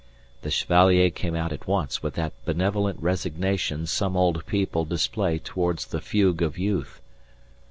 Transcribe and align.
The 0.41 0.49
Chevalier 0.49 1.11
came 1.11 1.35
out 1.35 1.53
at 1.53 1.67
once 1.67 2.01
with 2.01 2.15
that 2.15 2.33
benevolent 2.43 2.99
resignation 2.99 3.85
some 3.85 4.17
old 4.17 4.43
people 4.47 4.83
display 4.83 5.37
towards 5.37 5.85
the 5.85 6.01
fugue 6.01 6.41
of 6.41 6.57
youth. 6.57 6.99